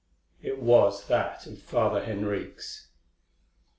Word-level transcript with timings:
It 0.41 0.59
was 0.59 1.05
that 1.09 1.45
of 1.45 1.61
Father 1.61 2.03
Henriques. 2.03 2.87